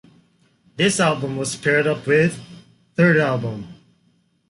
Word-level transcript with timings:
This 0.77 0.99
album 0.99 1.37
was 1.37 1.55
paired 1.55 1.85
up 1.85 2.07
with 2.07 2.41
"Third 2.95 3.17
Album". 3.17 3.67